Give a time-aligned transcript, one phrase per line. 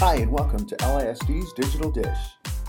[0.00, 2.18] Hi, and welcome to LISD's Digital Dish.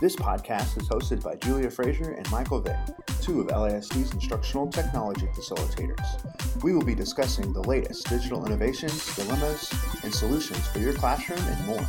[0.01, 2.75] This podcast is hosted by Julia Frazier and Michael Vick,
[3.21, 6.63] two of LISD's instructional technology facilitators.
[6.63, 9.71] We will be discussing the latest digital innovations, dilemmas,
[10.01, 11.87] and solutions for your classroom and more.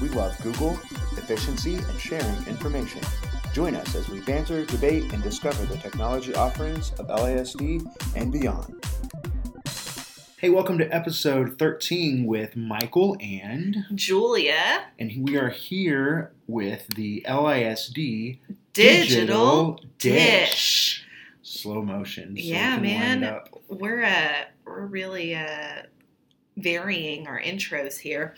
[0.00, 0.72] We love Google,
[1.18, 3.02] efficiency, and sharing information.
[3.52, 7.84] Join us as we banter, debate, and discover the technology offerings of LISD
[8.16, 8.79] and beyond.
[10.40, 14.86] Hey, welcome to episode 13 with Michael and Julia.
[14.98, 18.38] And we are here with the LISD
[18.72, 21.04] Digital, Dish.
[21.42, 22.38] Slow motion.
[22.38, 23.40] so Yeah, man.
[23.68, 25.82] We're uh we're really uh
[26.56, 28.34] varying our intros here,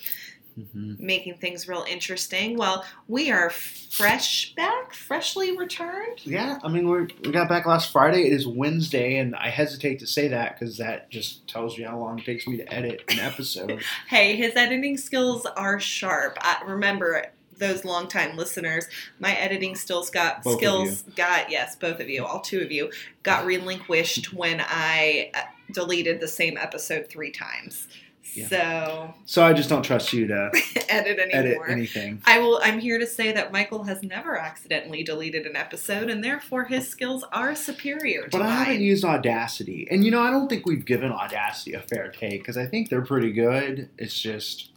[0.59, 1.01] Mhm.
[1.01, 2.59] making things real interesting.
[2.59, 6.21] Well, we are fresh back, freshly returned.
[6.25, 8.27] Yeah, I mean, we're, we got back last Friday.
[8.27, 11.99] It is Wednesday, and I hesitate to say that because that just tells you how
[11.99, 13.83] long it takes me to edit an episode.
[14.09, 16.37] Hey, his editing skills are sharp.
[16.41, 17.27] I, remember
[17.57, 18.87] those longtime listeners,
[19.21, 22.91] my editing skills got Both skills got yes, both of you, all two of you
[23.23, 27.89] got relinquished when I uh, deleted the same episode three times.
[28.35, 28.49] Yeah.
[28.49, 30.51] So so I just don't trust you to
[30.89, 32.23] edit edit anything.
[32.25, 32.61] I will.
[32.63, 36.89] I'm here to say that Michael has never accidentally deleted an episode, and therefore his
[36.89, 39.87] skills are superior to But I haven't used Audacity.
[39.91, 42.89] And you know, I don't think we've given Audacity a fair take because I think
[42.89, 43.91] they're pretty good.
[43.99, 44.71] It's just,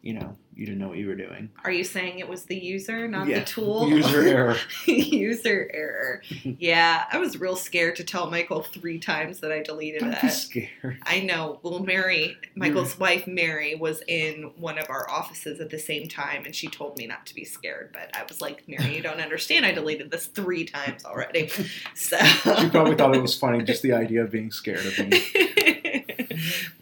[0.00, 1.50] you know, you didn't know what you were doing.
[1.64, 3.88] Are you saying it was the user, not Yeah, the tool?
[3.94, 4.56] User error.
[4.86, 6.22] user error.
[6.42, 10.14] Yeah, I was real scared to tell Michael three times that I deleted Don't be
[10.16, 10.28] that.
[10.32, 10.98] scared.
[11.04, 11.58] I know.
[11.62, 16.44] Well, Mary, Michael's wife, Mary, was in one of our offices at the same time,
[16.44, 17.90] and she told me not to be scared.
[17.92, 19.66] But I was like, Mary, you don't understand.
[19.66, 21.50] I deleted this three times already.
[21.96, 25.93] So She probably thought it was funny, just the idea of being scared of me.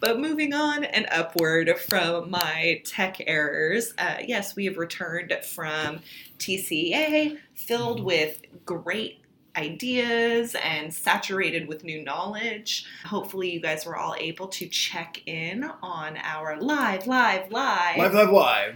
[0.03, 5.99] But moving on and upward from my tech errors, uh, yes, we have returned from
[6.39, 9.21] TCA filled with great
[9.55, 12.85] ideas and saturated with new knowledge.
[13.05, 18.13] Hopefully, you guys were all able to check in on our live, live, live, Live,
[18.13, 18.75] live, live.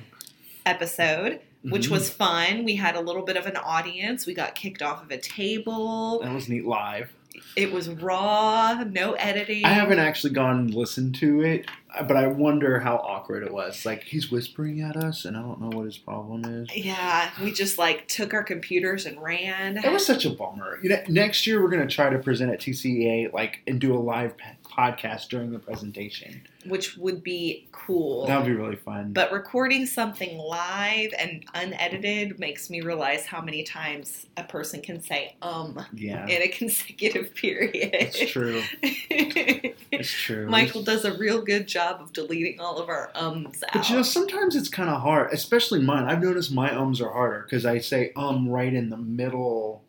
[0.65, 1.41] episode.
[1.63, 1.91] Which Mhm.
[1.91, 2.63] was fun.
[2.63, 4.25] We had a little bit of an audience.
[4.25, 6.19] We got kicked off of a table.
[6.23, 7.11] That was neat live.
[7.55, 9.65] It was raw, no editing.
[9.65, 11.69] I haven't actually gone and listened to it,
[12.07, 13.85] but I wonder how awkward it was.
[13.85, 16.69] Like he's whispering at us, and I don't know what his problem is.
[16.75, 19.77] Yeah, we just like took our computers and ran.
[19.77, 20.79] It was such a bummer.
[20.81, 23.99] You know, next year we're gonna try to present at TCEA, like, and do a
[23.99, 24.35] live
[24.77, 26.41] podcast during the presentation.
[26.67, 28.27] which would be cool.
[28.27, 29.13] That would be really fun.
[29.13, 35.01] but recording something live and unedited makes me realize how many times a person can
[35.01, 37.89] say um yeah, in a consecutive period.
[37.93, 38.61] it's true.
[39.89, 40.47] It's true.
[40.47, 43.73] Michael does a real good job of deleting all of our ums out.
[43.73, 46.03] But you know, sometimes it's kind of hard, especially mine.
[46.03, 49.83] I've noticed my ums are harder because I say um right in the middle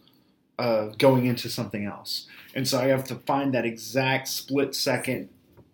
[0.58, 2.26] of going into something else,
[2.58, 5.28] and so I have to find that exact split second,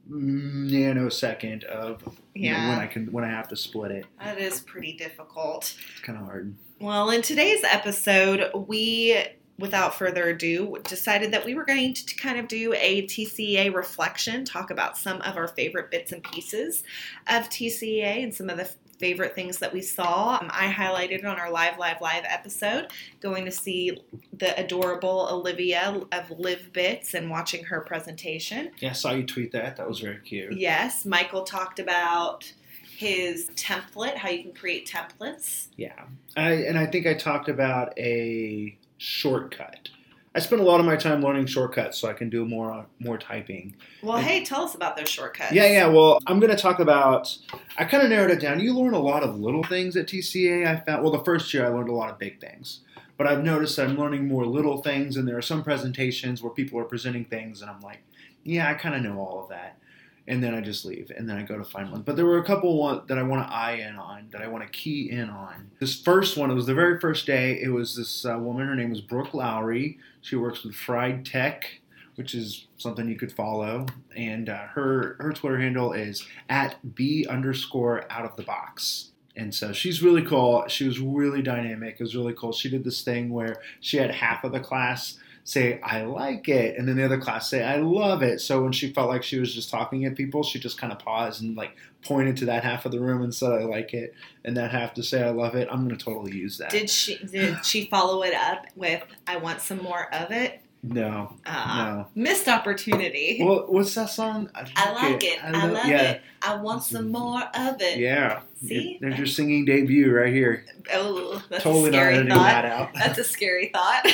[0.06, 2.02] nanosecond of
[2.34, 4.04] you know, when I can when I have to split it.
[4.22, 5.74] that is pretty difficult.
[5.92, 6.54] It's kind of hard.
[6.80, 9.16] Well, in today's episode, we,
[9.58, 14.44] without further ado, decided that we were going to kind of do a TCA reflection,
[14.44, 16.82] talk about some of our favorite bits and pieces
[17.28, 18.68] of TCA and some of the
[18.98, 20.38] favorite things that we saw.
[20.40, 22.88] Um, I highlighted on our Live, Live, Live episode
[23.20, 23.98] going to see
[24.32, 28.70] the adorable Olivia of Live Bits and watching her presentation.
[28.78, 29.76] Yeah, I saw you tweet that.
[29.76, 30.52] That was very cute.
[30.52, 32.52] Yes, Michael talked about
[32.96, 35.68] his template, how you can create templates.
[35.76, 36.04] Yeah,
[36.36, 39.90] I, and I think I talked about a shortcut.
[40.36, 43.16] I spend a lot of my time learning shortcuts so I can do more more
[43.16, 43.76] typing.
[44.02, 45.52] Well, hey, tell us about those shortcuts.
[45.52, 45.86] Yeah, yeah.
[45.86, 47.36] Well, I'm going to talk about.
[47.78, 48.58] I kind of narrowed it down.
[48.58, 50.66] You learn a lot of little things at TCA.
[50.66, 51.02] I found.
[51.02, 52.80] Well, the first year I learned a lot of big things,
[53.16, 55.16] but I've noticed I'm learning more little things.
[55.16, 58.02] And there are some presentations where people are presenting things, and I'm like,
[58.42, 59.78] yeah, I kind of know all of that.
[60.26, 62.00] And then I just leave, and then I go to find one.
[62.00, 64.48] But there were a couple one that I want to eye in on, that I
[64.48, 65.70] want to key in on.
[65.80, 67.60] This first one, it was the very first day.
[67.60, 68.66] It was this uh, woman.
[68.66, 69.98] Her name was Brooke Lowry.
[70.22, 71.80] She works with Fried Tech,
[72.14, 73.84] which is something you could follow.
[74.16, 79.10] And uh, her her Twitter handle is at b underscore out of the box.
[79.36, 80.64] And so she's really cool.
[80.68, 81.96] She was really dynamic.
[81.98, 82.52] It was really cool.
[82.52, 86.76] She did this thing where she had half of the class say I like it,
[86.76, 88.40] and then the other class say I love it.
[88.40, 90.98] So when she felt like she was just talking at people, she just kind of
[90.98, 94.14] paused and like pointed to that half of the room and said I like it,
[94.44, 95.68] and that half to say I love it.
[95.70, 96.70] I'm gonna totally use that.
[96.70, 100.60] Did she did she follow it up with "I want some more of it"?
[100.86, 102.22] No, Uh, no.
[102.22, 103.38] Missed opportunity.
[103.42, 104.50] Well, what's that song?
[104.54, 105.42] I like it.
[105.42, 106.02] I, know- love yeah.
[106.02, 106.22] it.
[106.42, 107.98] I want some more of it.
[107.98, 108.40] Yeah.
[108.62, 108.98] See?
[109.00, 110.66] There's your singing debut right here.
[110.92, 112.42] Oh, that's totally a not scary editing thought.
[112.44, 112.90] that out.
[112.94, 114.04] That's a scary thought.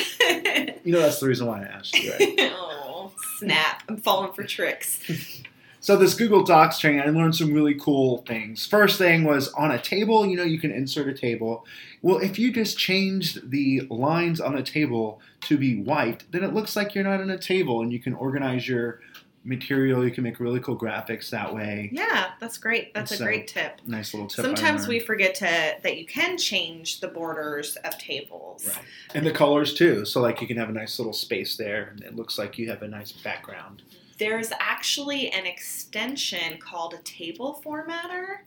[0.85, 2.35] you know that's the reason why I asked you, right?
[2.55, 3.83] oh, snap.
[3.89, 4.99] I'm falling for tricks.
[5.81, 8.67] So this Google Docs training, I learned some really cool things.
[8.67, 11.65] First thing was on a table, you know, you can insert a table.
[12.03, 16.53] Well, if you just changed the lines on a table to be white, then it
[16.53, 18.99] looks like you're not on a table and you can organize your
[19.43, 20.05] material.
[20.05, 21.89] You can make really cool graphics that way.
[21.91, 22.93] Yeah, that's great.
[22.93, 23.81] That's a great tip.
[23.87, 24.45] Nice little tip.
[24.45, 28.67] Sometimes we forget to that you can change the borders of tables.
[28.67, 28.85] Right.
[29.15, 30.05] And the colors too.
[30.05, 32.69] So like you can have a nice little space there and it looks like you
[32.69, 33.81] have a nice background.
[34.21, 38.37] There's actually an extension called a table formatter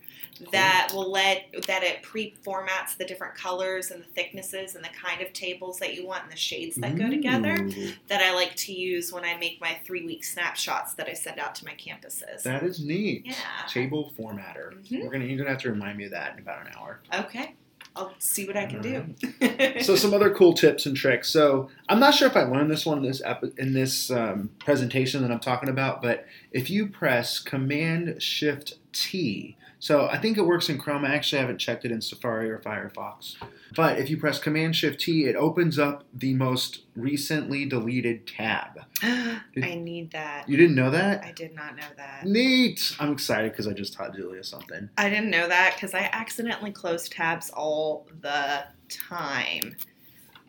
[0.53, 5.21] that will let that it pre-formats the different colors and the thicknesses and the kind
[5.21, 7.69] of tables that you want and the shades that go together
[8.07, 11.39] that I like to use when I make my three week snapshots that I send
[11.39, 12.43] out to my campuses.
[12.43, 13.25] That is neat.
[13.25, 13.33] Yeah.
[13.67, 14.81] Table formatter.
[14.81, 15.03] Mhm.
[15.03, 17.01] We're gonna you're gonna have to remind me of that in about an hour.
[17.13, 17.53] Okay.
[17.95, 19.79] I'll see what I can do.
[19.81, 21.29] so some other cool tips and tricks.
[21.29, 24.49] So I'm not sure if I learned this one in this epi- in this um,
[24.59, 29.55] presentation that I'm talking about, but if you press Command Shift T,
[29.85, 31.05] so I think it works in Chrome.
[31.05, 33.35] I actually haven't checked it in Safari or Firefox.
[33.75, 38.79] But if you press Command Shift T, it opens up the most recently deleted tab.
[39.03, 40.49] I need that.
[40.49, 41.23] You didn't know that?
[41.23, 42.25] I did not know that.
[42.25, 42.95] Neat.
[42.99, 44.89] I'm excited because I just taught Julia something.
[44.97, 49.75] I didn't know that because I accidentally close tabs all the time.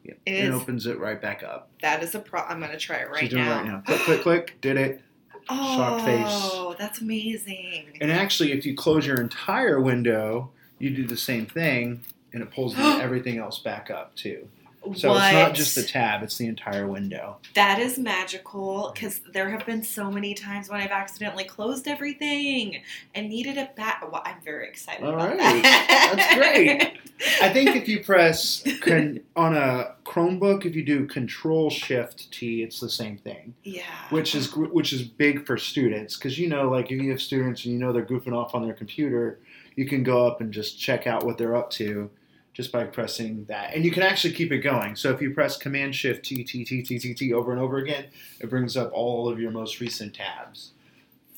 [0.04, 0.18] Yep.
[0.24, 1.68] It It is- opens it right back up.
[1.82, 2.40] That is a pro.
[2.40, 3.52] I'm gonna try it right She's doing now.
[3.52, 3.80] it right now.
[3.84, 4.58] Click, click, click.
[4.62, 5.02] Did it.
[5.48, 6.26] Shocked face.
[6.28, 7.98] Oh, that's amazing.
[8.00, 12.02] And actually, if you close your entire window, you do the same thing,
[12.32, 14.48] and it pulls everything else back up too.
[14.94, 15.24] So what?
[15.24, 17.38] it's not just the tab; it's the entire window.
[17.54, 22.82] That is magical because there have been so many times when I've accidentally closed everything
[23.14, 24.02] and needed it back.
[24.10, 25.62] Well, I'm very excited All about right.
[25.62, 26.12] that.
[26.16, 26.98] That's great.
[27.42, 32.62] I think if you press con- on a Chromebook, if you do Control Shift T,
[32.62, 33.82] it's the same thing, yeah.
[34.10, 37.64] which is which is big for students because you know, like if you have students
[37.64, 39.38] and you know they're goofing off on their computer,
[39.76, 42.10] you can go up and just check out what they're up to
[42.56, 44.96] just by pressing that, and you can actually keep it going.
[44.96, 47.76] So if you press Command Shift T T T T T T over and over
[47.76, 48.06] again,
[48.40, 50.72] it brings up all of your most recent tabs.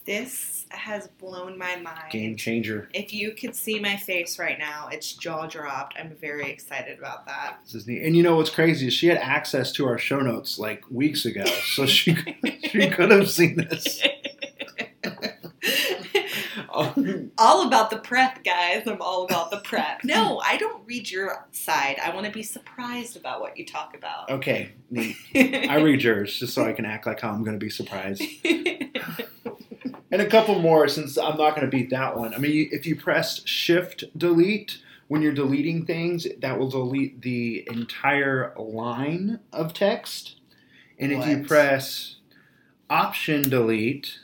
[0.07, 2.13] This has blown my mind.
[2.13, 2.89] Game changer.
[2.95, 5.97] If you could see my face right now, it's jaw dropped.
[5.99, 7.59] I'm very excited about that.
[7.65, 8.05] This is neat.
[8.05, 11.25] And you know what's crazy is she had access to our show notes like weeks
[11.25, 12.15] ago, so she
[12.63, 14.07] she could have seen this.
[16.79, 16.93] Um,
[17.39, 18.83] all about the prep, guys.
[18.87, 20.03] I'm all about the prep.
[20.05, 21.99] No, I don't read your side.
[22.03, 24.31] I want to be surprised about what you talk about.
[24.31, 25.17] okay, neat.
[25.35, 28.23] I read yours just so I can act like how I'm going to be surprised.
[30.11, 32.35] And a couple more since I'm not going to beat that one.
[32.35, 37.67] I mean, if you press Shift Delete when you're deleting things, that will delete the
[37.71, 40.37] entire line of text.
[40.99, 42.17] And if you press
[42.89, 44.19] Option Delete,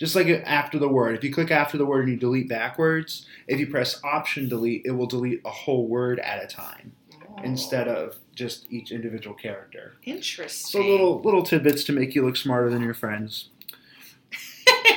[0.00, 3.26] just like after the word, if you click after the word and you delete backwards,
[3.46, 7.42] if you press Option Delete, it will delete a whole word at a time oh.
[7.44, 9.92] instead of just each individual character.
[10.04, 10.70] Interesting.
[10.70, 13.50] So little little tidbits to make you look smarter than your friends.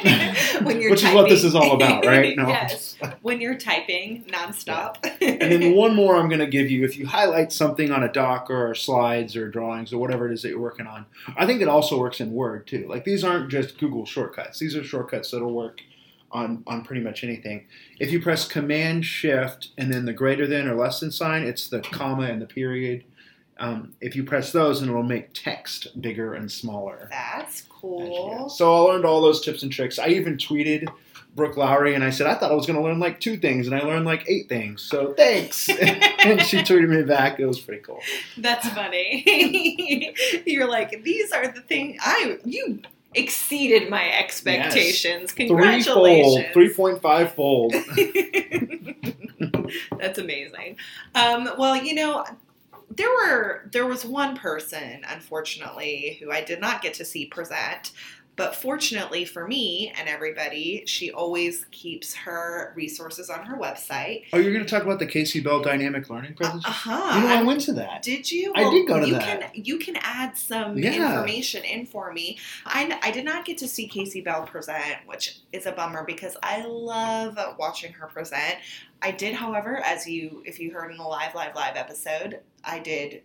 [0.64, 2.36] when you're Which is what this is all about, right?
[2.44, 2.48] No.
[2.48, 2.96] yes.
[3.22, 4.98] When you're typing nonstop.
[5.22, 6.84] And then one more I'm going to give you.
[6.84, 10.42] If you highlight something on a doc or slides or drawings or whatever it is
[10.42, 11.06] that you're working on,
[11.38, 12.86] I think it also works in Word too.
[12.88, 14.60] Like these aren't just Google shortcuts.
[14.60, 15.82] These are shortcuts that'll work
[16.34, 17.66] on on pretty much anything.
[18.00, 21.68] If you press Command Shift and then the greater than or less than sign, it's
[21.68, 23.06] the comma and the period.
[23.60, 27.08] Um, if you press those, then it'll make text bigger and smaller.
[27.12, 28.50] That's cool.
[28.50, 30.00] So I learned all those tips and tricks.
[30.00, 30.88] I even tweeted
[31.36, 33.68] Brooke Lowry and I said I thought I was going to learn like two things,
[33.68, 34.82] and I learned like eight things.
[34.82, 35.68] So thanks.
[35.70, 37.40] and she tweeted me back.
[37.40, 38.00] It was pretty cool.
[38.38, 40.14] That's funny.
[40.46, 42.82] You're like, these are the things I you
[43.16, 45.32] exceeded my expectations.
[45.32, 46.54] Threefold, Congratulations.
[46.54, 47.74] three point five fold.
[50.00, 50.78] That's amazing.
[51.16, 52.26] Um, well, you know,
[52.96, 57.92] there were there was one person, unfortunately, who I did not get to see present.
[58.36, 64.24] But fortunately for me and everybody, she always keeps her resources on her website.
[64.34, 66.66] Oh, you're going to talk about the Kasey Bell dynamic learning Presentation?
[66.68, 67.20] Uh huh.
[67.20, 68.02] you know, I went to that.
[68.02, 68.52] Did you?
[68.56, 69.54] I did go to you that.
[69.54, 70.94] Can, you can add some Yeah.
[71.12, 72.40] information in for me.
[72.66, 76.36] I, I did not get to see Kasey Bell present, which is a bummer because
[76.42, 78.56] I love watching her present.
[79.02, 82.80] I did, however, as you if you heard in the live live live episode, I
[82.80, 83.22] did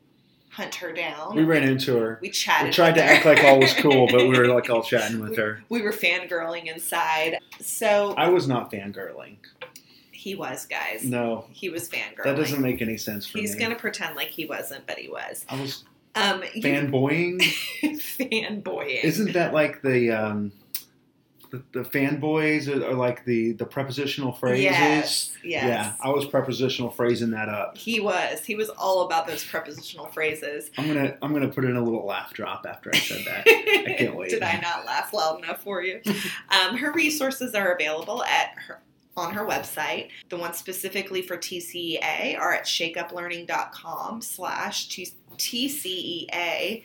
[0.51, 1.37] hunt her down.
[1.37, 2.19] We ran into her.
[2.23, 2.69] We chatted.
[2.69, 3.09] We tried to her.
[3.09, 5.63] act like all was cool, but we were like all chatting with her.
[5.69, 7.39] We were fangirling inside.
[7.61, 9.37] So I was not fangirling.
[10.11, 11.05] he was, guys.
[11.05, 12.25] No, He was fangirling.
[12.25, 13.61] that doesn't make any sense for He's me.
[13.61, 15.45] gonna pretend like he wasn't, but he was.
[15.49, 17.41] I was Um, fanboying.
[17.83, 19.05] fanboying.
[19.05, 20.53] Isn't that like the um,
[21.51, 24.65] the, the fanboys are, are like the the prepositional phrases?
[24.65, 25.33] Yes.
[25.43, 25.65] Yes.
[25.65, 27.77] Yeah, I was prepositional phrasing that up.
[27.77, 28.45] He was.
[28.45, 30.71] He was all about those prepositional phrases.
[30.77, 33.45] I'm gonna I'm gonna put in a little laugh drop after I said that.
[33.47, 34.31] I can't wait.
[34.31, 36.01] Did I not laugh loud enough for you?
[36.51, 38.81] um, her resources are available at her
[39.17, 40.11] on her website.
[40.29, 44.89] The ones specifically for TCEA are at shakeuplearning.com slash
[45.37, 46.85] TCEA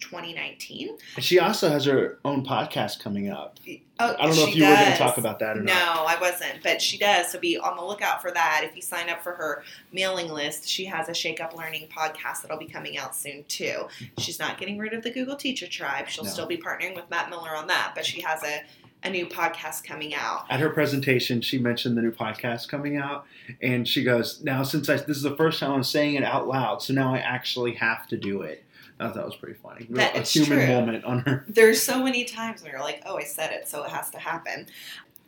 [0.00, 0.96] 2019.
[1.16, 3.58] And she also has her own podcast coming up.
[3.98, 6.06] Oh, I don't know if you were going to talk about that or No, not.
[6.06, 7.30] I wasn't, but she does.
[7.32, 8.60] So be on the lookout for that.
[8.64, 9.62] If you sign up for her
[9.92, 13.86] mailing list, she has a Shake Up Learning podcast that'll be coming out soon too.
[14.18, 16.08] She's not getting rid of the Google Teacher Tribe.
[16.08, 16.30] She'll No.
[16.30, 18.62] still be partnering with Matt Miller on that, but she has a,
[19.02, 20.44] a new podcast coming out.
[20.50, 23.24] At her presentation, she mentioned the new podcast coming out,
[23.62, 26.46] and she goes, "Now, since I, this is the first time I'm saying it out
[26.48, 28.62] loud, so now I actually have to do it."
[28.98, 29.86] I thought that was pretty funny.
[29.90, 30.66] That a human true.
[30.68, 31.44] moment on her.
[31.48, 34.18] There's so many times where you're like, oh, I said it, so it has to
[34.18, 34.66] happen.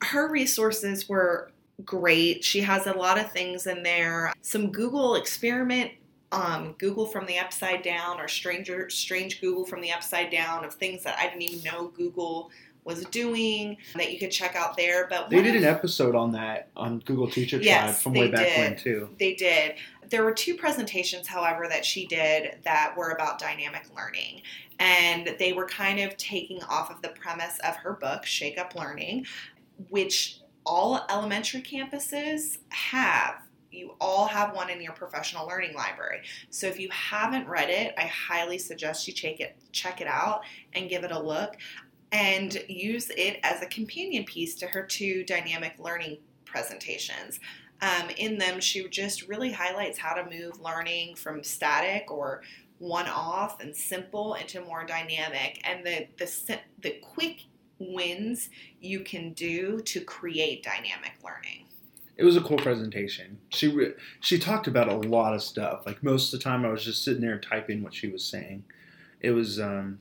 [0.02, 1.50] Her resources were
[1.84, 2.44] great.
[2.44, 4.32] She has a lot of things in there.
[4.40, 5.92] Some Google experiment,
[6.32, 10.74] um, Google from the upside down, or stranger strange Google from the upside down of
[10.74, 12.50] things that I didn't even know Google
[12.88, 15.06] was doing that you could check out there.
[15.08, 18.58] But They did an episode on that on Google Teacher Tribe from way back did.
[18.58, 19.10] when too.
[19.18, 19.74] They did.
[20.08, 24.40] There were two presentations, however, that she did that were about dynamic learning.
[24.80, 28.74] And they were kind of taking off of the premise of her book, Shake Up
[28.74, 29.26] Learning,
[29.90, 33.42] which all elementary campuses have.
[33.70, 36.22] You all have one in your professional learning library.
[36.48, 40.40] So if you haven't read it, I highly suggest you check it check it out
[40.72, 41.56] and give it a look
[42.12, 47.40] and use it as a companion piece to her two dynamic learning presentations.
[47.80, 52.42] Um, in them, she just really highlights how to move learning from static or
[52.78, 57.42] one off and simple into more dynamic and the, the, the quick
[57.78, 58.50] wins
[58.80, 61.64] you can do to create dynamic learning.
[62.16, 63.38] It was a cool presentation.
[63.50, 65.86] She she talked about a lot of stuff.
[65.86, 68.64] Like most of the time, I was just sitting there typing what she was saying.
[69.20, 70.00] It was, um,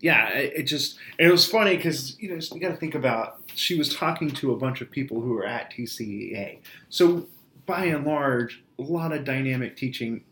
[0.00, 2.94] yeah, it, it just and it was funny because you know you got to think
[2.94, 6.58] about she was talking to a bunch of people who were at TCEA.
[6.88, 7.26] So
[7.66, 10.22] by and large, a lot of dynamic teaching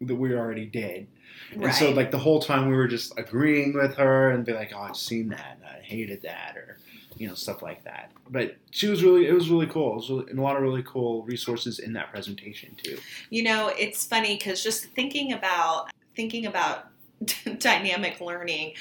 [0.00, 1.06] that we already did.
[1.52, 4.72] And so like the whole time we were just agreeing with her and be like,
[4.74, 5.58] "Oh, I've seen that.
[5.58, 6.78] And I hated that," or
[7.16, 8.10] you know stuff like that.
[8.30, 9.92] But she was really, it was really cool.
[9.92, 12.98] It was really, and a lot of really cool resources in that presentation too.
[13.30, 16.88] You know, it's funny because just thinking about thinking about
[17.58, 18.74] dynamic learning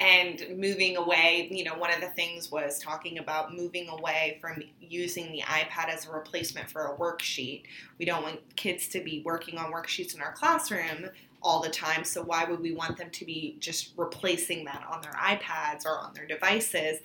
[0.00, 4.62] and moving away, you know, one of the things was talking about moving away from
[4.80, 7.62] using the iPad as a replacement for a worksheet.
[7.98, 11.10] We don't want kids to be working on worksheets in our classroom
[11.44, 15.02] all the time, so why would we want them to be just replacing that on
[15.02, 16.98] their iPads or on their devices?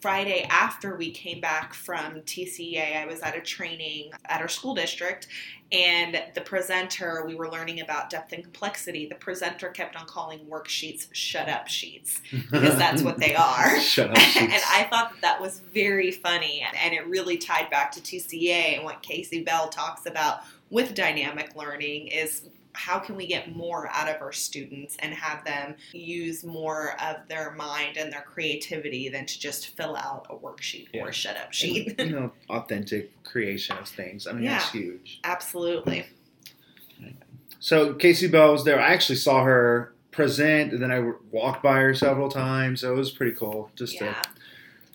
[0.00, 4.74] Friday after we came back from TCEA, I was at a training at our school
[4.74, 5.26] district
[5.72, 9.06] and the presenter, we were learning about depth and complexity.
[9.06, 12.20] The presenter kept on calling worksheets shut up sheets
[12.50, 13.78] because that's what they are.
[13.78, 14.18] Shut up.
[14.18, 14.36] sheets.
[14.36, 14.52] and.
[14.52, 18.76] I thought that, that was very funny and, and it really tied back to TCA
[18.76, 23.88] and what Kasey Bell talks about with dynamic learning is how can we get more
[23.92, 29.08] out of our students and have them use more of their mind and their creativity
[29.08, 31.94] than to just fill out a worksheet or a shut up sheet.
[31.98, 34.26] And, you know, authentic creation of things.
[34.26, 35.20] I mean, that's huge.
[35.24, 36.06] Absolutely.
[37.58, 38.80] So Kasey Bell was there.
[38.80, 42.80] I actually saw her present, and then I walked by her several times.
[42.80, 44.12] So it was pretty cool just Yeah.
[44.22, 44.28] to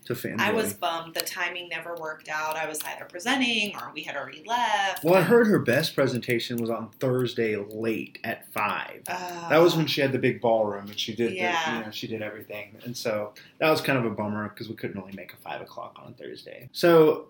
[0.06, 0.40] to fanboy.
[0.40, 2.56] I was bummed the timing never worked out.
[2.56, 5.04] I was either presenting or we had already left.
[5.04, 9.02] Well, I heard her best presentation was on Thursday late at five.
[9.08, 11.72] Uh, That was when she had the big ballroom and she did, Yeah.
[11.72, 14.70] the, you know, she did everything, and so that was kind of a bummer because
[14.70, 16.70] we couldn't really make a five o'clock on a Thursday.
[16.72, 17.26] So,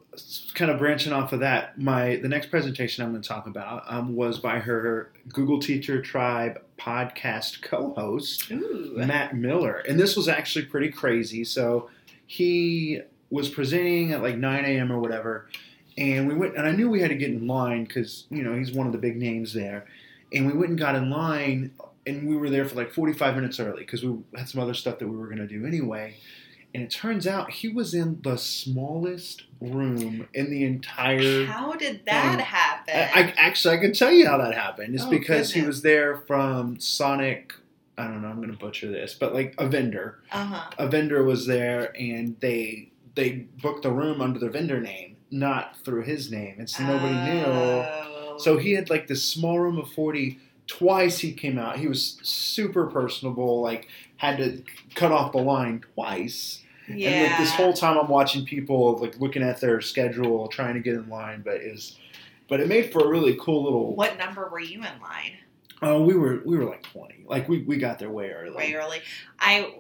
[0.54, 3.84] kind of branching off of that, my the next presentation I'm going to talk about
[3.88, 8.94] um, was by her Google Teacher Tribe podcast co-host Ooh.
[8.96, 11.44] Matt Miller, and this was actually pretty crazy.
[11.44, 11.90] So
[12.28, 14.92] he was presenting at like 9 a.m.
[14.92, 15.48] or whatever,
[15.98, 18.54] and we went, and I knew we had to get in line because you know
[18.56, 19.86] he's one of the big names there,
[20.34, 21.72] and we went and got in line,
[22.06, 25.00] and we were there for like 45 minutes early because we had some other stuff
[25.00, 26.16] that we were going to do anyway.
[26.74, 32.06] And it turns out he was in the smallest room in the entire How did
[32.06, 32.94] that Um, happen?
[32.94, 34.94] I, I actually I can tell you how that happened.
[34.94, 37.54] It's Oh, because he was there from Sonic.
[37.98, 38.28] I don't know.
[38.28, 40.20] I'm going to butcher this, but like a vendor.
[40.32, 40.70] uh huh.
[40.78, 45.78] A vendor was there, and they they booked the room under the vendor name, not
[45.84, 47.46] through his name, and so nobody knew.
[47.46, 48.36] Oh.
[48.38, 50.40] So he had like this small room of 40.
[50.68, 51.78] Twice he came out.
[51.78, 53.62] He was super personable.
[53.62, 53.88] Like
[54.18, 54.64] had to
[54.96, 56.64] cut off the line twice.
[56.88, 57.10] yeah.
[57.10, 60.80] And like this whole time I'm watching people like looking at their schedule, trying to
[60.80, 61.98] get in line, but is
[62.48, 63.96] but it made for a really cool little.
[63.96, 65.38] what number were you in line?
[65.82, 67.26] Oh, we were we were like 20.
[67.28, 68.56] Like we, we got there way early.
[68.56, 69.02] Way early.
[69.40, 69.80] I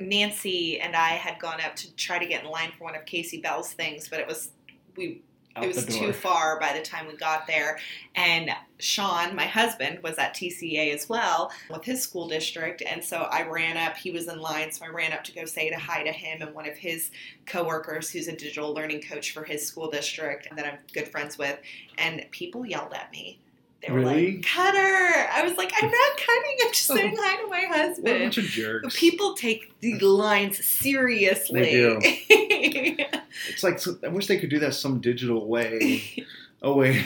[0.00, 3.04] Nancy and I had gone up to try to get in line for one of
[3.04, 4.50] Kasey Bell's things, but it was
[4.96, 5.22] we
[5.56, 7.78] Out it was too far by the time we got there.
[8.14, 12.82] And Sean, my husband, was at TCA as well with his school district.
[12.82, 13.96] And so I ran up.
[13.96, 16.42] He was in line, so I ran up to go say to hi to him
[16.42, 17.10] and one of his
[17.46, 21.58] coworkers, who's a digital learning coach for his school district that I'm good friends with.
[21.98, 23.40] And people yelled at me.
[23.86, 24.36] They were Really?
[24.36, 26.56] like, "Cutter!" I was like, "I'm not cutting.
[26.64, 28.98] I'm just saying hi to my What a husband." bunch of jerks.
[28.98, 31.60] People take the lines seriously.
[31.62, 33.04] They do.
[33.50, 36.02] It's like I wish they could do that some digital way.
[36.60, 37.04] Oh wait,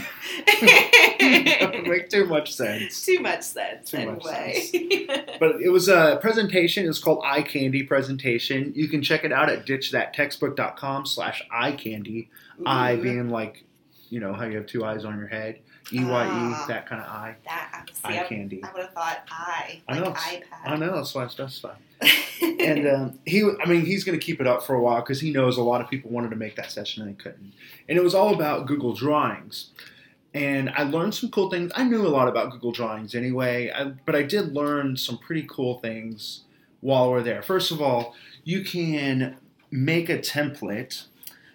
[1.87, 3.05] make too much sense.
[3.05, 5.27] Too much sense, Too much anyway.
[5.39, 6.89] But it was a presentation.
[6.89, 8.73] It's called Eye Candy Presentation.
[8.75, 12.31] You can check it out at ditchthattextbook.com slash eye candy.
[12.65, 13.65] Eye being like,
[14.09, 15.59] you know, how you have two eyes on your head.
[15.93, 16.65] E Y Ah.
[16.65, 17.37] E, that kind of eye.
[17.45, 17.87] that.
[17.93, 18.63] See, Eye I, candy.
[18.63, 20.13] I would have thought I, I like know.
[20.13, 20.43] iPad.
[20.65, 21.77] I know, that's why I specified.
[22.61, 25.21] and um, he, I mean, he's going to keep it up for a while because
[25.21, 27.53] he knows a lot of people wanted to make that session and they couldn't.
[27.89, 29.71] And it was all about Google Drawings.
[30.35, 31.71] And I learned some cool things.
[31.75, 35.47] I knew a lot about Google Drawings anyway, I, but I did learn some pretty
[35.49, 36.43] cool things
[36.81, 37.43] while we're there.
[37.43, 39.37] First of all, you can
[39.71, 41.05] make a template.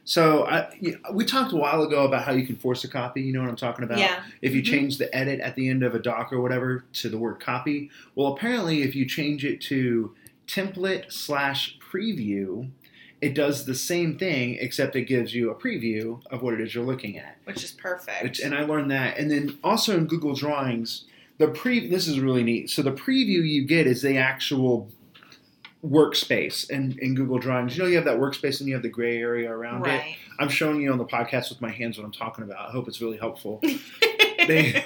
[0.08, 0.74] So I,
[1.12, 3.22] we talked a while ago about how you can force a copy.
[3.22, 3.98] You know what I'm talking about?
[4.00, 4.24] yeah.
[4.42, 4.66] if you Mhm.
[4.66, 7.90] change the edit at the end of a doc or whatever to the word copy.
[8.16, 10.16] Well, apparently, if you change it to
[10.48, 12.70] template slash preview,
[13.20, 16.74] it does the same thing except it gives you a preview of what it is
[16.74, 17.36] you're looking at.
[17.44, 18.24] Which is perfect.
[18.24, 19.18] Which, and I learned that.
[19.18, 21.04] And then also in Google Drawings,
[21.38, 22.70] the pre this is really neat.
[22.70, 24.90] So the preview you get is the actual
[25.90, 27.78] workspace in, in Google Drawings.
[27.78, 30.04] You know, you have that workspace and you have the gray area around it.
[30.40, 32.70] I'm showing you on the podcast with my hands what I'm talking about.
[32.70, 33.62] I hope it's really helpful.
[34.48, 34.86] They-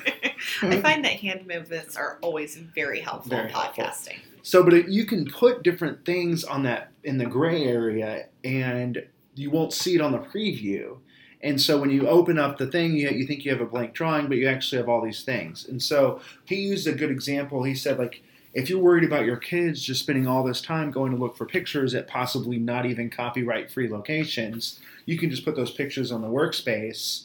[0.61, 0.81] I hmm.
[0.81, 3.83] find that hand movements are always very helpful Very in helpful.
[3.83, 4.19] podcasting.
[4.43, 9.05] So, but it, you can put different things on that in the gray area, and
[9.35, 10.97] you won't see it on the preview.
[11.41, 13.93] And so, when you open up the thing, you, you think you have a blank
[13.93, 15.67] drawing, but you actually have all these things.
[15.67, 17.63] And so, he used a good example.
[17.63, 21.11] He said, like, if you're worried about your kids just spending all this time going
[21.11, 25.55] to look for pictures at possibly not even copyright free locations, you can just put
[25.55, 27.23] those pictures on the workspace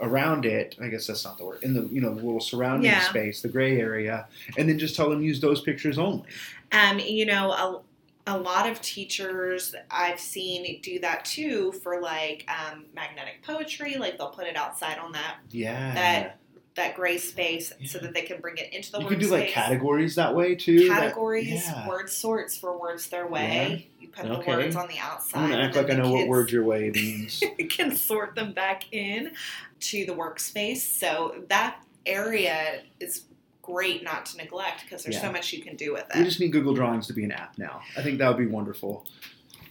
[0.00, 0.74] around it.
[0.82, 3.00] I guess that's not the word in the you know the little surrounding Yeah.
[3.00, 4.26] space, the gray area,
[4.58, 6.24] and then just tell them use those pictures only.
[6.72, 7.80] Um, you know, a,
[8.26, 13.96] a lot of teachers I've seen do that too for like um, magnetic poetry.
[13.96, 15.94] Like they'll put it outside on that Yeah.
[15.94, 16.38] That
[16.76, 19.02] that gray space so that they can bring it into the workspace.
[19.02, 19.08] you workspace.
[19.10, 20.88] could do like categories that way too.
[20.88, 21.88] that- Categories, yeah.
[21.88, 23.86] word sorts for words their way.
[24.00, 25.38] You put the words on the outside.
[25.40, 27.40] I'm gonna act like I know what word your way means.
[27.58, 29.32] You can sort them back in
[29.80, 30.78] to the workspace.
[30.78, 33.22] So that area is
[33.62, 35.22] great not to neglect because there's Yeah.
[35.22, 37.32] so much you can do with it we just need Google Drawings to be an
[37.32, 37.80] app now.
[37.96, 39.06] I think that would be wonderful.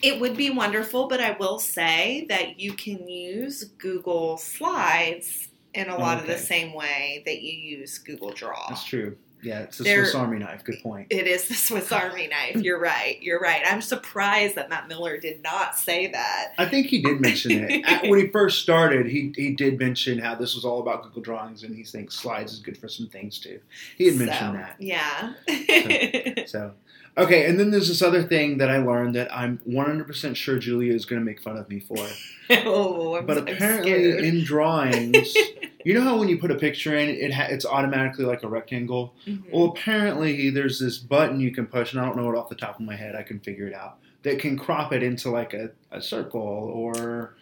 [0.02, 5.90] It would be wonderful, but I will say that you can use Google Slides in
[5.90, 8.68] a oh, lot of the same way that you use Google Draw.
[8.70, 9.18] That's true.
[9.42, 10.64] Yeah, it's a There- Swiss Army knife.
[10.64, 11.08] Good point.
[11.10, 12.64] It is the Swiss Army knife.
[12.64, 13.22] You're right.
[13.22, 13.62] You're right.
[13.66, 16.54] I'm surprised that Matt Miller did not say that.
[16.58, 19.06] I think he did mention it when he first started.
[19.06, 22.54] He he did mention how this was all about Google Drawings, and he thinks slides
[22.54, 23.60] is good for some things too.
[23.98, 24.76] He had mentioned So, that.
[24.80, 26.46] Yeah.
[26.46, 26.72] So,
[27.18, 30.94] okay, and then there's this other thing that I learned that I'm 100% sure Julia
[30.94, 31.98] is going to make fun of me for.
[32.66, 34.24] oh, I'm, But apparently, scared.
[34.24, 35.34] in drawings,
[35.86, 38.48] you know how when you put a picture in, it ha- it's automatically like a
[38.48, 39.14] rectangle.
[39.28, 39.44] Mhm.
[39.52, 42.56] Well, apparently, there's this button you can push, and I don't know it off the
[42.56, 43.16] top of my head.
[43.16, 43.98] I can figure it out.
[44.24, 47.36] That can crop it into like a, a circle or,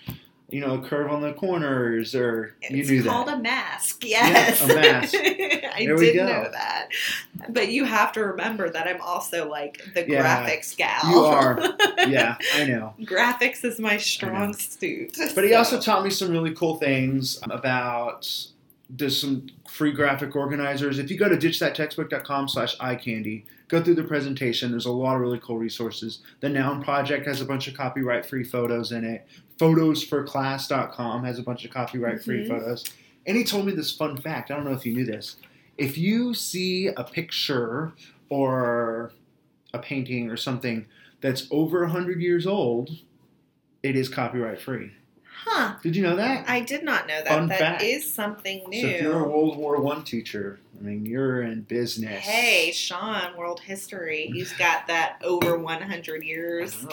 [0.51, 2.93] you know, a curve on the corners, or you do that.
[2.99, 4.03] it's called a mask.
[4.05, 5.15] Yes, a mask.
[5.73, 6.25] I There we did go.
[6.27, 6.89] know that,
[7.49, 11.09] but you have to remember that I'm also like the Yeah, graphics gal.
[11.09, 11.59] you are.
[12.07, 12.93] yeah, I know.
[13.01, 15.17] graphics is my strong suit.
[15.33, 18.27] But he also taught me some really cool things about
[18.93, 20.99] there's some free graphic organizers.
[20.99, 24.69] If you go to ditchthattextbook.com slash iCandy, go through the presentation.
[24.71, 26.19] There's a lot of really cool resources.
[26.41, 29.25] The Noun Project has a bunch of copyright free photos in it.
[29.57, 32.47] Photosforclass.com has a bunch of copyright free Mhm.
[32.47, 32.83] photos.
[33.25, 34.51] And he told me this fun fact.
[34.51, 35.37] I don't know if you knew this.
[35.77, 37.93] If you see a picture
[38.29, 39.13] or
[39.73, 40.85] a painting or something
[41.21, 42.89] that's over 100 years old,
[43.83, 44.91] it is copyright free.
[45.43, 45.75] Huh.
[45.81, 46.47] Did you know that?
[46.49, 47.27] I did not know that.
[47.27, 48.13] Fun That is fact.
[48.15, 48.81] something new.
[48.81, 52.23] So if you're a World War One teacher, I mean, you're in business.
[52.23, 54.29] Hey, Sean, world history.
[54.33, 56.85] He's got that over 100 years.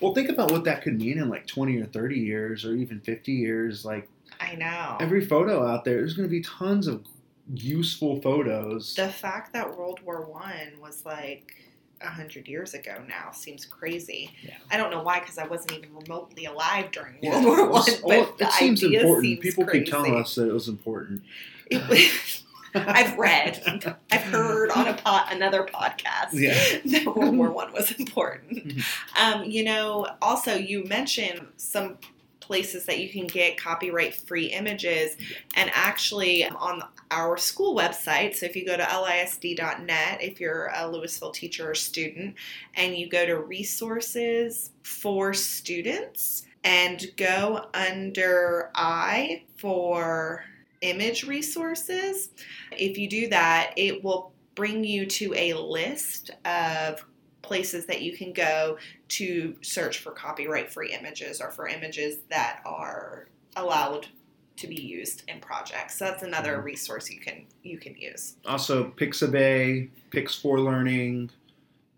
[0.00, 3.00] Well, think about what that could mean in like 20 or 30 years or even
[3.00, 3.84] 50 years.
[3.84, 4.08] Like
[4.40, 4.96] I know.
[5.00, 7.04] every photo out there, there's going to be tons of
[7.54, 8.94] useful photos.
[8.94, 11.54] the fact that World War One was like
[12.04, 14.30] a hundred years ago now seems crazy.
[14.42, 14.54] Yeah.
[14.70, 17.44] I don't know why, because I wasn't even remotely alive during Yeah.
[17.44, 17.84] World War One.
[18.06, 19.24] But it seems important.
[19.24, 19.84] seems People crazy.
[19.84, 21.22] keep telling us that it was important.
[21.70, 22.40] It was-
[22.76, 23.62] I've read,
[24.10, 26.54] I've heard on a pot, another podcast Yeah.
[27.04, 28.66] that World War One was important.
[28.66, 28.84] Mhm.
[29.20, 31.98] Um, you know, also you mentioned some
[32.44, 35.16] places that you can get copyright free images,
[35.54, 38.34] and actually um, on our school website.
[38.34, 42.34] So if you go to lisd.net, if you're a Lewisville teacher or student,
[42.74, 50.44] and you go to resources for students and go under I for
[50.80, 52.30] image resources,
[52.72, 57.04] if you do that, it will bring you to a list of
[57.48, 58.78] places that you can go
[59.08, 64.08] to search for copyright free images or for images that are allowed
[64.56, 65.98] to be used in projects.
[65.98, 66.64] So that's another Mhm.
[66.64, 68.34] resource you can you can use.
[68.46, 71.30] Also, Pixabay, Pics for Learning,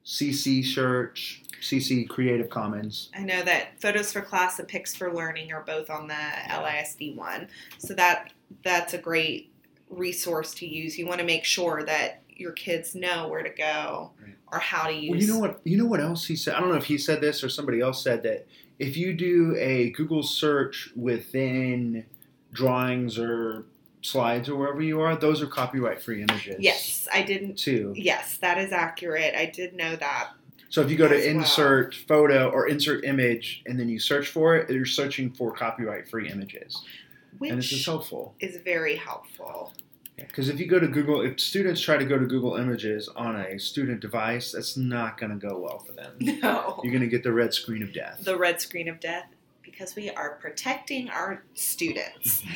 [0.05, 3.11] CC Search, CC Creative Commons.
[3.15, 7.15] I know that Photos for Class and Pics for Learning are both on the LISD
[7.17, 7.49] one.
[7.79, 8.33] So that
[8.63, 9.51] that's a great
[9.91, 10.97] resource to use.
[10.99, 14.35] You want to make sure that your kids know where to go Right.
[14.57, 15.61] Or how to use Well, you know what?
[15.65, 16.55] You know what else he said?
[16.55, 18.47] I don't know if he said this or somebody else said that
[18.79, 22.05] if you do a Google search within
[22.53, 23.67] drawings or
[24.03, 26.57] slides or wherever you are, those are copyright free images.
[26.59, 27.93] Yes, I didn't Too.
[27.97, 29.35] Yes, that is accurate.
[29.35, 30.31] I did know that.
[30.69, 31.37] So if you go to As well.
[31.37, 36.09] insert photo or insert image and then you search for it, you're searching for copyright
[36.09, 36.83] free images.
[37.41, 38.35] and this is helpful.
[38.41, 39.73] is very helpful.
[40.17, 43.37] Because if you go to Google, if students try to go to Google Images on
[43.37, 46.17] a student device, that's not going to go well for them.
[46.43, 46.81] No.
[46.83, 48.23] You're going to get the red screen of death.
[48.25, 49.27] the red screen of death
[49.63, 52.41] because we are protecting our students.
[52.43, 52.55] Mm-hmm.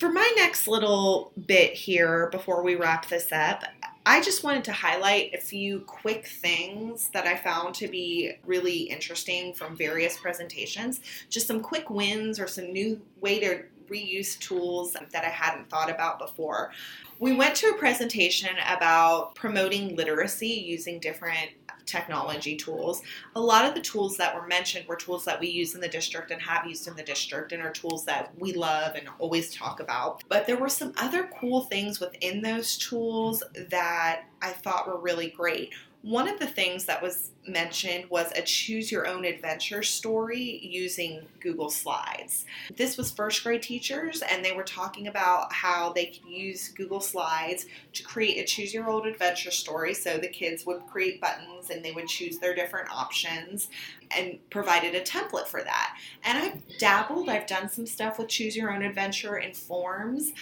[0.00, 3.62] For my next little bit here before we wrap this up,
[4.04, 8.80] I just wanted to highlight a few quick things that I found to be really
[8.80, 11.00] interesting from various presentations.
[11.30, 15.90] Just some quick wins or some new way to reuse tools that I hadn't thought
[15.90, 16.72] about before.
[17.18, 21.50] We went to a presentation about promoting literacy using different
[21.86, 23.02] technology tools
[23.36, 25.88] a lot of the tools that were mentioned were tools that we use in the
[25.88, 29.54] district and have used in the district and are tools that we love and always
[29.54, 30.22] talk about.
[30.28, 35.28] But there were some other cool things within those tools that I thought were really
[35.28, 35.72] great.
[36.04, 41.22] One of the things that was mentioned was a choose your own adventure story using
[41.40, 42.44] Google Slides.
[42.76, 47.00] This was first grade teachers, and they were talking about how they could use Google
[47.00, 47.64] Slides
[47.94, 49.94] to create a choose your own adventure story.
[49.94, 53.70] So the kids would create buttons and they would choose their different options
[54.14, 55.96] and provided a template for that.
[56.22, 60.34] And I've dabbled, I've done some stuff with choose your own adventure in forms.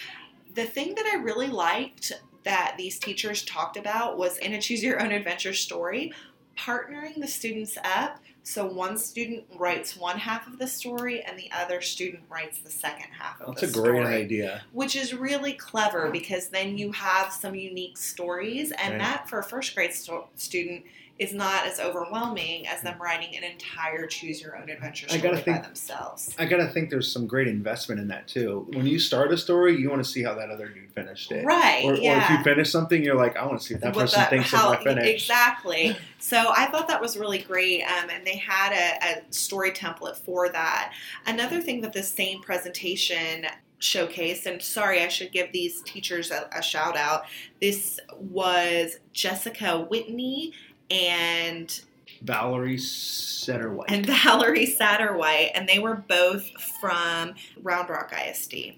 [0.55, 2.11] The thing that I really liked
[2.43, 6.11] that these teachers talked about was in a choose your own adventure story,
[6.57, 11.49] partnering the students up so one student writes one half of the story and the
[11.53, 13.93] other student writes the second half of That's the story.
[13.93, 14.63] That's a great idea.
[14.73, 18.99] which is really clever because then you have some unique stories, and Right.
[18.99, 20.83] that for a first grade stu- student
[21.19, 25.23] is not as overwhelming as them writing an entire choose your own adventure story I
[25.23, 26.33] gotta by think- themselves.
[26.39, 28.65] I gotta think there's some great investment in that too.
[28.73, 31.45] When you start a story, you want to see how that other dude finished it.
[31.45, 31.83] Right?
[31.85, 34.01] Or, or if you finish something, you're like, I want to see what that What
[34.01, 35.07] person the- thinks how- of my finish.
[35.21, 35.95] Exactly.
[36.19, 40.15] So I thought that was really great, um, and they had a, a story template
[40.15, 40.93] for that.
[41.27, 43.45] Another thing that this same presentation
[43.81, 47.23] showcased, and sorry, I should give these teachers a, a shout out.
[47.59, 50.53] This was Jessica Whitney
[50.93, 51.81] and
[52.21, 53.91] Valerie Satterwhite.
[53.91, 58.75] and Valerie Satterwhite, and they were both from Round Rock ISD.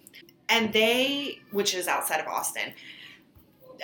[0.49, 2.73] And they, which is outside of Austin.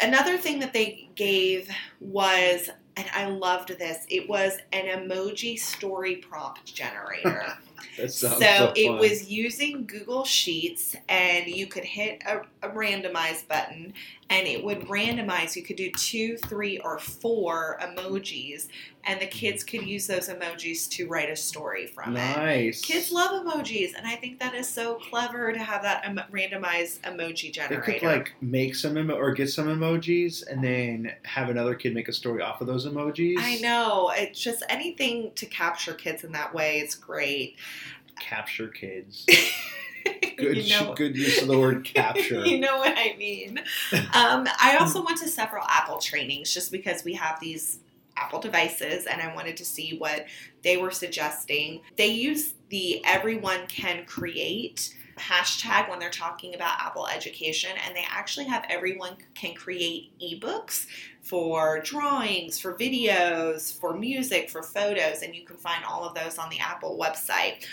[0.02, 4.06] Another thing that they gave was and I loved this.
[4.10, 7.46] It was an emoji story prompt generator.
[7.98, 13.94] So so, it was using Google Sheets, and you could hit a, a randomize button,
[14.30, 15.56] and it would randomize.
[15.56, 18.68] You could do two, three, or four emojis,
[19.04, 22.38] and the kids could use those emojis to write a story from it.
[22.38, 22.82] nice.
[22.82, 27.00] Kids love emojis, and I think that is so clever to have that em- randomized
[27.02, 27.84] emoji generator.
[27.86, 31.94] They could like make some emo- or get some emojis and then have another kid
[31.94, 33.36] make a story off of those emojis.
[33.40, 34.12] I know.
[34.16, 37.58] It's just anything to capture kids in that way It's great.
[38.22, 39.26] Capture kids.
[40.38, 42.44] Good, you know, good use of the word capture.
[42.44, 43.60] you know what I mean.
[43.94, 47.80] Um, I also went to several Apple trainings just because we have these
[48.18, 50.26] Apple devices and I wanted to see what
[50.64, 51.82] they were suggesting.
[51.98, 58.06] They use the everyone can create hashtag when they're talking about Apple education, and they
[58.10, 60.88] actually have everyone can create ebooks
[61.22, 66.38] for drawings, for videos, for music, for photos, and you can find all of those
[66.38, 67.66] on the Apple website.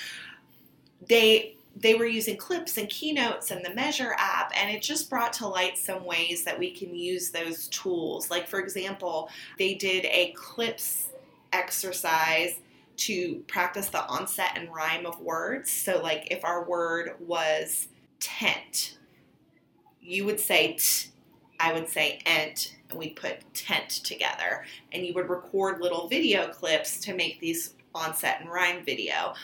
[1.06, 5.32] They they were using clips and keynotes and the measure app and it just brought
[5.34, 8.30] to light some ways that we can use those tools.
[8.30, 11.10] Like for example they did a clips
[11.52, 12.58] exercise
[12.96, 15.70] to practice the onset and rime of words.
[15.70, 18.98] So like if our word was tent
[20.00, 21.10] you would say t
[21.60, 24.64] i would say ent and we'd put tent together.
[24.92, 29.34] And you would record little video clips to make these onset and rime video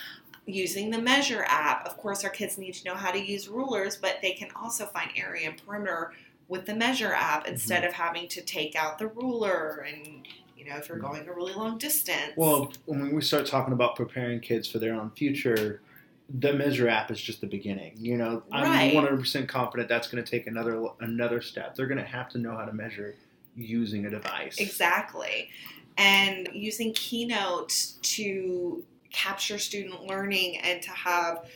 [0.47, 1.87] using the measure app.
[1.87, 4.87] Of course, our kids need to know how to use rulers, but they can also
[4.87, 6.13] find area and perimeter
[6.49, 7.53] with the measure app mm-hmm.
[7.53, 10.27] instead of having to take out the ruler and
[10.57, 12.33] you know if you're going a really long distance.
[12.37, 15.81] Well, when we start talking about preparing kids for their own future,
[16.29, 17.95] the Measure app is just the beginning.
[17.97, 18.97] You know, Right.
[18.97, 21.75] I'm 100% confident that's going to take another another step.
[21.75, 23.15] They're going to have to know how to measure
[23.57, 24.59] using a device.
[24.59, 25.51] Exactly.
[25.97, 31.47] And using Keynote to capture student learning and to have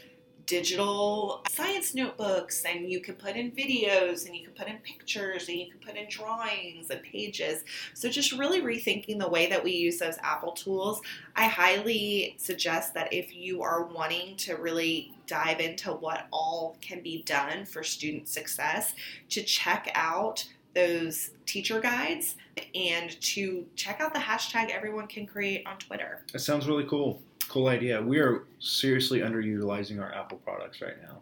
[0.49, 5.47] digital science notebooks and you can put in videos and you can put in pictures
[5.49, 7.65] and you can put in drawings and pages.
[7.93, 11.03] So just really rethinking the way that we use those Apple tools.
[11.37, 17.03] I highly suggest that if you are wanting to really dive into what all can
[17.03, 18.95] be done for student success,
[19.29, 22.37] to check out those teacher guides
[22.75, 26.23] and to check out the hashtag everyone can create on Twitter.
[26.33, 27.21] That sounds really cool.
[27.49, 28.01] Cool idea.
[28.03, 31.21] We are seriously underutilizing our Apple products right now,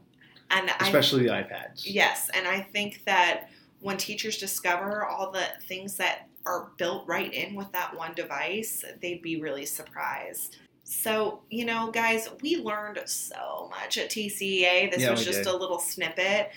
[0.50, 1.82] And I especially the iPads.
[1.84, 3.48] yes, and I think that
[3.80, 8.84] when teachers discover all the things that are built right in with that one device,
[9.00, 10.56] they'd be really surprised.
[10.84, 14.90] So, you know, guys, we learned so much at TCEA.
[14.92, 15.46] This Yeah, was just did.
[15.48, 16.50] a little snippet.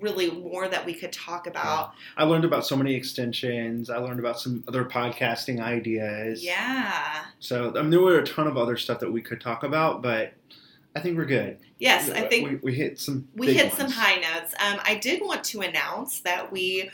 [0.00, 1.92] Really, more that we could talk about.
[2.16, 3.90] I learned about so many extensions.
[3.90, 6.44] I learned about some other podcasting ideas.
[6.44, 7.24] Yeah.
[7.38, 10.02] So I mean, there were a ton of other stuff that we could talk about,
[10.02, 10.32] but
[10.96, 11.58] I think we're good.
[11.78, 13.28] Yes, I think we, we hit some.
[13.34, 14.54] we hit some high notes.
[14.60, 16.90] Um, I did want to announce that we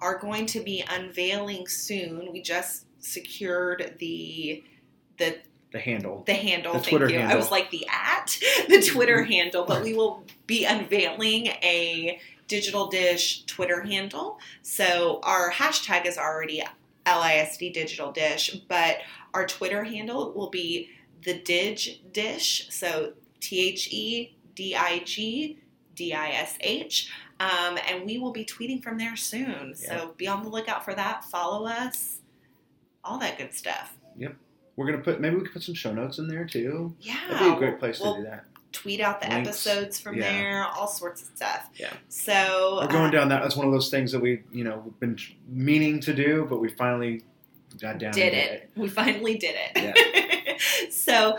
[0.00, 2.32] are going to be unveiling soon.
[2.32, 4.62] We just secured the
[5.18, 5.38] the
[5.72, 6.22] The handle.
[6.26, 6.72] the handle.
[6.72, 7.18] The thank Twitter you.
[7.20, 8.36] I was like the at
[8.68, 14.38] the Twitter handle, but we will be unveiling a digital dish Twitter handle.
[14.62, 16.62] So our hashtag is already
[17.06, 18.98] LISD digital dish, but
[19.34, 20.90] our Twitter handle will be
[21.24, 22.68] the dig dish.
[22.70, 25.58] So T H E D I G
[25.94, 27.10] D I S H.
[27.40, 29.74] Um, and we will be tweeting from there soon.
[29.74, 31.24] So be on the lookout for that.
[31.24, 32.18] Follow us,
[33.02, 33.96] all that good stuff.
[34.16, 34.36] Yep.
[34.76, 36.94] We're gonna put maybe we could put some show notes in there too.
[37.00, 37.18] Yeah.
[37.30, 38.44] That'd be a great place we'll to do that.
[38.72, 39.48] Tweet out the Links.
[39.48, 40.32] episodes from Yeah.
[40.32, 41.68] there, all sorts of stuff.
[41.76, 41.92] Yeah.
[42.08, 43.42] So We're going uh, down that.
[43.42, 46.58] That's one of those things that we, you know, we've been meaning to do, but
[46.60, 47.22] we finally
[47.80, 48.12] got down.
[48.12, 48.70] did and it.
[48.76, 49.96] We finally did it.
[50.48, 50.56] Yeah.
[50.90, 51.38] so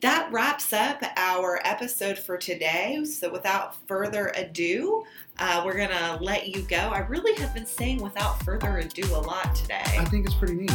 [0.00, 3.04] that wraps up our episode for today.
[3.04, 5.04] So without further ado,
[5.38, 6.76] uh, we're gonna let you go.
[6.76, 9.82] I really have been saying without further ado a lot today.
[9.98, 10.70] I think it's pretty neat.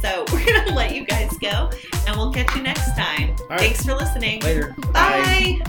[0.00, 1.70] So we're gonna let you guys go,
[2.06, 3.36] and we'll catch you next time.
[3.48, 3.60] right.
[3.60, 4.40] Thanks for listening.
[4.40, 4.74] Later.
[4.92, 5.60] Bye.